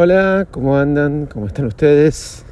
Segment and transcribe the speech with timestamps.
[0.00, 1.26] Hola, ¿cómo andan?
[1.26, 2.44] ¿Cómo están ustedes?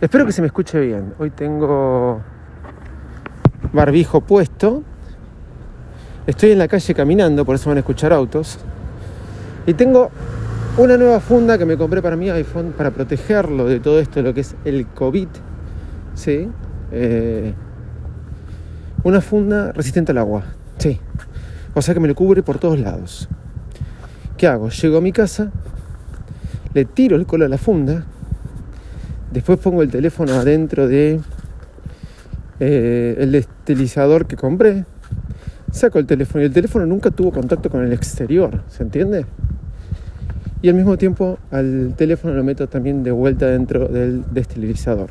[0.00, 1.12] Espero que se me escuche bien.
[1.18, 2.22] Hoy tengo
[3.74, 4.82] barbijo puesto.
[6.26, 8.58] Estoy en la calle caminando, por eso van a escuchar autos.
[9.66, 10.10] Y tengo
[10.78, 14.32] una nueva funda que me compré para mi iPhone para protegerlo de todo esto, lo
[14.32, 15.28] que es el COVID.
[16.14, 16.48] ¿Sí?
[16.90, 17.52] Eh,
[19.02, 20.44] una funda resistente al agua.
[20.78, 20.98] Sí.
[21.74, 23.28] O sea que me lo cubre por todos lados.
[24.38, 24.70] ¿Qué hago?
[24.70, 25.52] Llego a mi casa,
[26.74, 28.04] le tiro el cola a la funda,
[29.32, 31.20] después pongo el teléfono adentro de
[32.60, 34.84] eh, el estilizador que compré,
[35.70, 39.26] saco el teléfono y el teléfono nunca tuvo contacto con el exterior, ¿se entiende?
[40.60, 45.10] Y al mismo tiempo al teléfono lo meto también de vuelta dentro del destilizador.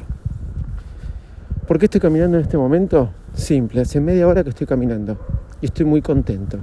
[1.68, 3.12] ¿Por qué estoy caminando en este momento?
[3.34, 5.18] Simple, hace media hora que estoy caminando
[5.62, 6.60] y estoy muy contento.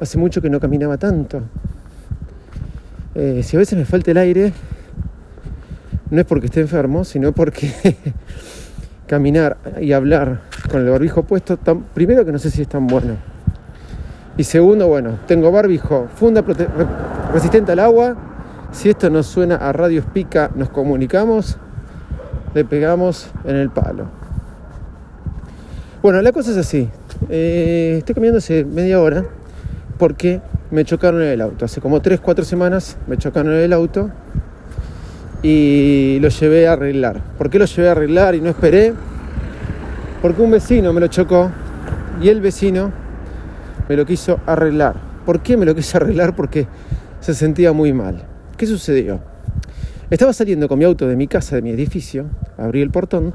[0.00, 1.42] Hace mucho que no caminaba tanto.
[3.18, 4.52] Eh, si a veces me falta el aire,
[6.08, 7.72] no es porque esté enfermo, sino porque
[9.08, 11.58] caminar y hablar con el barbijo puesto,
[11.94, 13.16] primero que no sé si es tan bueno.
[14.36, 16.44] Y segundo, bueno, tengo barbijo, funda
[17.32, 18.16] resistente al agua.
[18.70, 21.58] Si esto nos suena a radios pica, nos comunicamos,
[22.54, 24.06] le pegamos en el palo.
[26.02, 26.88] Bueno, la cosa es así.
[27.28, 29.24] Eh, estoy caminando hace media hora
[29.98, 31.64] porque me chocaron en el auto.
[31.64, 34.10] Hace como 3, 4 semanas me chocaron en el auto
[35.42, 37.22] y lo llevé a arreglar.
[37.38, 38.92] ¿Por qué lo llevé a arreglar y no esperé?
[40.20, 41.50] Porque un vecino me lo chocó
[42.20, 42.92] y el vecino
[43.88, 44.96] me lo quiso arreglar.
[45.24, 46.34] ¿Por qué me lo quiso arreglar?
[46.34, 46.66] Porque
[47.20, 48.24] se sentía muy mal.
[48.56, 49.20] ¿Qué sucedió?
[50.10, 53.34] Estaba saliendo con mi auto de mi casa, de mi edificio, abrí el portón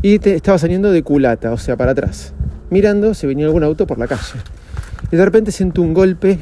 [0.00, 2.32] y estaba saliendo de culata, o sea, para atrás,
[2.70, 4.22] mirando si venía algún auto por la calle.
[5.12, 6.38] Y de repente siento un golpe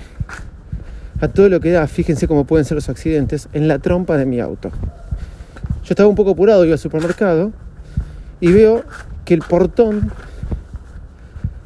[1.21, 4.27] a todo lo que da, fíjense cómo pueden ser los accidentes, en la trompa de
[4.27, 4.71] mi auto.
[5.85, 7.53] Yo estaba un poco apurado, iba al supermercado
[8.41, 8.85] y veo
[9.25, 10.13] que el portón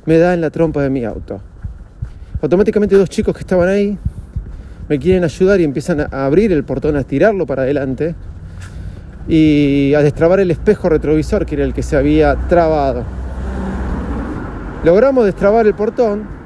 [0.07, 1.41] me da en la trompa de mi auto.
[2.41, 3.99] Automáticamente dos chicos que estaban ahí
[4.89, 8.15] me quieren ayudar y empiezan a abrir el portón, a tirarlo para adelante
[9.29, 13.05] y a destrabar el espejo retrovisor que era el que se había trabado.
[14.85, 16.42] Logramos destrabar el portón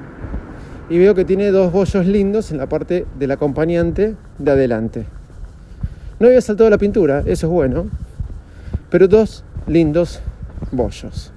[0.89, 5.07] y veo que tiene dos bollos lindos en la parte del acompañante de adelante.
[6.19, 7.87] No había saltado la pintura, eso es bueno,
[8.91, 10.21] pero dos lindos
[10.71, 11.33] bollos.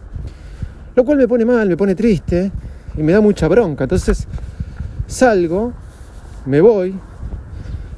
[0.95, 2.51] Lo cual me pone mal, me pone triste
[2.97, 3.85] y me da mucha bronca.
[3.85, 4.27] Entonces
[5.07, 5.73] salgo,
[6.45, 6.95] me voy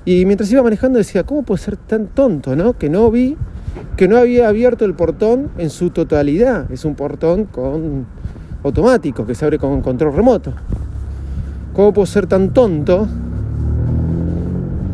[0.04, 2.74] y mientras iba manejando decía, ¿cómo puedo ser tan tonto, no?
[2.74, 3.38] Que no vi,
[3.98, 6.72] que no había abierto el portón en su totalidad.
[6.72, 8.08] Es un portón con
[8.64, 10.54] automático que se abre con control remoto.
[11.74, 13.08] ¿Cómo puedo ser tan tonto?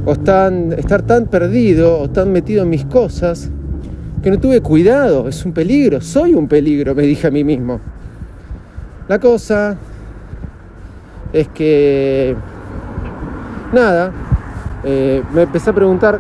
[0.06, 3.50] O estar tan perdido o tan metido en mis cosas
[4.22, 5.28] que no tuve cuidado.
[5.28, 7.80] Es un peligro, soy un peligro, me dije a mí mismo.
[9.08, 9.76] La cosa
[11.34, 12.36] es que,
[13.74, 14.12] nada,
[14.84, 16.20] eh, me empecé a preguntar,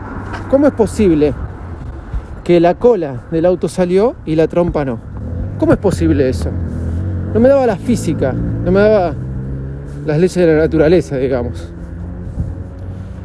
[0.50, 1.34] ¿cómo es posible
[2.44, 5.00] que la cola del auto salió y la trompa no?
[5.60, 6.50] ¿Cómo es posible eso?
[7.34, 9.14] No me daba la física, no me daba
[10.08, 11.68] las leyes de la naturaleza, digamos.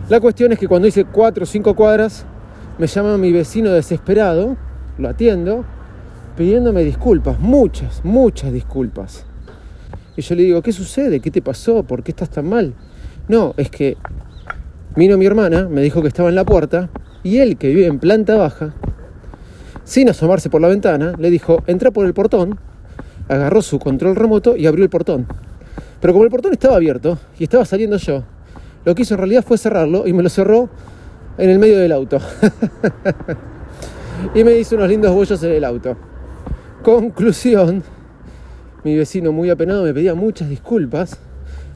[0.09, 2.25] La cuestión es que cuando hice cuatro o cinco cuadras,
[2.77, 4.57] me llama mi vecino desesperado,
[4.99, 5.65] lo atiendo,
[6.37, 9.25] pidiéndome disculpas, muchas, muchas disculpas.
[10.17, 11.21] Y yo le digo, ¿qué sucede?
[11.21, 11.85] ¿Qué te pasó?
[11.85, 12.75] ¿Por qué estás tan mal?
[13.29, 13.97] No, es que
[14.97, 16.91] vino mi hermana, me dijo que estaba en la puerta,
[17.23, 18.75] y él, que vive en planta baja,
[19.85, 22.59] sin asomarse por la ventana, le dijo, entra por el portón,
[23.29, 25.29] agarró su control remoto y abrió el portón.
[26.03, 28.25] Pero como el portón estaba abierto y estaba saliendo yo,
[28.85, 30.69] lo que hizo en realidad fue cerrarlo y me lo cerró
[31.39, 32.19] en el medio del auto.
[34.35, 35.97] y me hizo unos lindos bollos en el auto.
[36.83, 37.85] Conclusión,
[38.83, 41.21] mi vecino muy apenado me pedía muchas disculpas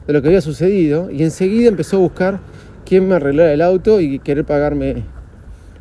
[0.05, 2.39] de lo que había sucedido y enseguida empezó a buscar
[2.85, 5.05] quién me arreglara el auto y querer pagarme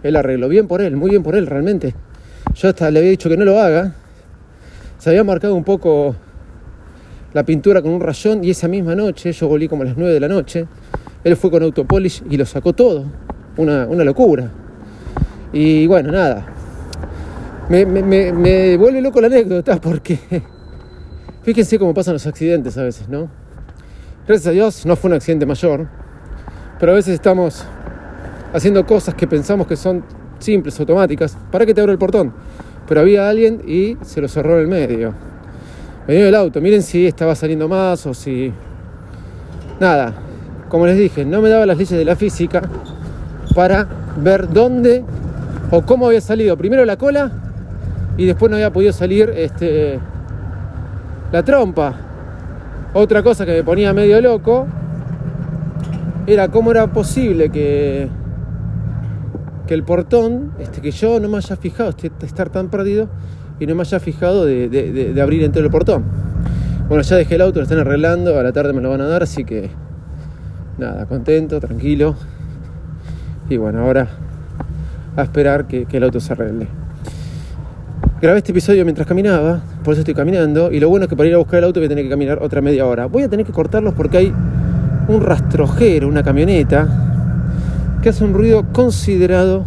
[0.04, 0.49] el arreglo.
[0.49, 1.96] Bien por él, muy bien por él realmente.
[2.54, 3.96] Yo hasta le había dicho que no lo haga.
[4.99, 6.14] Se había marcado un poco
[7.36, 10.14] la pintura con un rayón y esa misma noche, yo volví como a las 9
[10.14, 10.66] de la noche,
[11.22, 13.04] él fue con autopolish y lo sacó todo.
[13.58, 14.50] Una, locura.
[15.52, 16.46] Y bueno, nada.
[17.68, 20.18] Me, me, vuelve loco la anécdota porque
[21.42, 23.28] fíjense cómo pasan los accidentes a veces, ¿no?
[24.26, 25.86] Gracias a Dios no fue un accidente mayor,
[26.80, 27.66] pero a veces estamos
[28.54, 30.02] haciendo cosas que pensamos que son
[30.38, 31.36] simples, automáticas.
[31.52, 32.32] ¿Para que te abro el portón?
[32.88, 35.35] Pero había alguien y se lo cerró en el medio
[36.06, 36.60] me dio el auto.
[36.60, 38.52] Miren si estaba saliendo más o si...
[39.80, 40.14] Nada,
[40.68, 42.62] como les dije, no me daba las leyes de la física
[43.54, 43.86] para
[44.16, 45.04] ver dónde
[45.70, 47.30] o cómo había salido primero la cola
[48.16, 49.98] y después no había podido salir este,
[51.32, 51.94] la trompa.
[52.94, 54.66] Otra cosa que me ponía medio loco
[56.26, 58.08] era cómo era posible que,
[59.66, 63.08] que el portón, este, que yo no me haya fijado, este, estar tan perdido
[63.58, 66.04] y no me haya fijado de, de abrir entero el portón.
[66.88, 69.06] Bueno, ya dejé el auto, lo están arreglando, a la tarde me lo van a
[69.06, 69.70] dar, así que
[70.78, 72.14] nada, contento, tranquilo.
[73.48, 74.08] Y bueno, ahora
[75.16, 76.68] a esperar que, el auto se arregle.
[78.20, 81.28] Grabé este episodio mientras caminaba, por eso estoy caminando, y lo bueno es que para
[81.28, 83.06] ir a buscar el auto voy a tener que caminar otra media hora.
[83.06, 84.32] Voy a tener que cortarlos porque hay
[85.08, 86.88] un rastrojero, una camioneta,
[88.02, 89.64] que hace un ruido considerado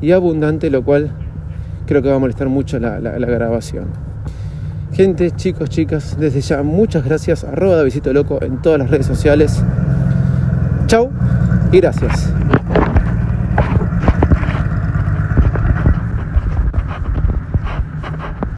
[0.00, 1.10] y abundante, lo cual
[1.88, 3.86] creo que va a molestar mucho la, la grabación.
[4.92, 7.44] Gente, chicos, chicas, desde ya muchas gracias.
[7.44, 9.62] Arroba de Visito Loco en todas las redes sociales.
[10.86, 11.10] Chau
[11.72, 12.32] y gracias.